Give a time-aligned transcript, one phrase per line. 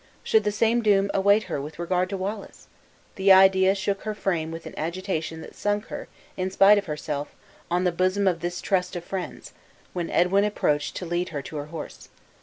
[0.23, 2.67] Should the same doom await her with regard to Wallace!
[3.17, 7.35] The idea shook her frame with an agitation that sunk her, in spite of herself,
[7.69, 9.53] on the bosom of this trust of friends,
[9.93, 12.09] when Edwin approached to lead her to her horse.